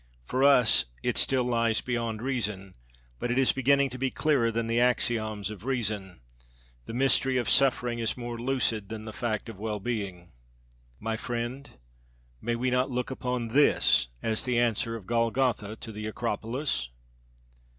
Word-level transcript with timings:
For 0.25 0.43
us 0.43 0.85
it 1.03 1.15
still 1.15 1.43
lies 1.43 1.81
beyond 1.81 2.23
reason, 2.23 2.73
but 3.19 3.29
is 3.29 3.51
beginning 3.51 3.91
to 3.91 3.99
be 3.99 4.09
clearer 4.09 4.51
than 4.51 4.65
the 4.65 4.79
axioms 4.79 5.51
of 5.51 5.63
reason. 5.63 6.21
The 6.85 6.93
mystery 6.95 7.37
of 7.37 7.47
suffering 7.47 7.99
is 7.99 8.17
more 8.17 8.39
lucid 8.39 8.89
than 8.89 9.05
the 9.05 9.13
fact 9.13 9.47
of 9.47 9.59
well 9.59 9.79
being. 9.79 10.31
My 10.99 11.17
friend, 11.17 11.69
may 12.41 12.55
we 12.55 12.71
not 12.71 12.89
look 12.89 13.11
upon 13.11 13.49
this 13.49 14.07
as 14.23 14.43
the 14.43 14.57
answer 14.57 14.95
of 14.95 15.05
Golgotha 15.05 15.75
to 15.75 15.91
the 15.91 16.07
Acropolis? 16.07 16.89